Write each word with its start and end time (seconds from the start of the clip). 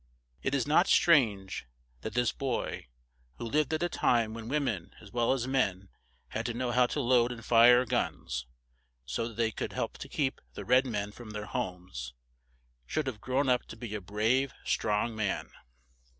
It 0.41 0.55
is 0.55 0.65
not 0.65 0.87
strange 0.87 1.67
that 2.01 2.15
this 2.15 2.31
boy, 2.31 2.87
who 3.35 3.45
lived 3.45 3.71
at 3.71 3.83
a 3.83 3.87
time 3.87 4.33
when 4.33 4.49
wo 4.49 4.59
men 4.59 4.95
as 4.99 5.11
well 5.11 5.31
as 5.31 5.45
men 5.47 5.89
had 6.29 6.43
to 6.47 6.55
know 6.55 6.71
how 6.71 6.87
to 6.87 6.99
load 6.99 7.31
and 7.31 7.45
fire 7.45 7.85
guns, 7.85 8.47
so 9.05 9.27
that 9.27 9.35
they 9.37 9.51
could 9.51 9.73
help 9.73 9.99
to 9.99 10.09
keep 10.09 10.41
the 10.55 10.65
red 10.65 10.87
men 10.87 11.11
from 11.11 11.29
their 11.29 11.45
homes, 11.45 12.15
should 12.87 13.05
have 13.05 13.21
grown 13.21 13.47
up 13.47 13.65
to 13.67 13.77
be 13.77 13.93
a 13.93 14.01
brave, 14.01 14.55
strong 14.63 15.15
man. 15.15 15.51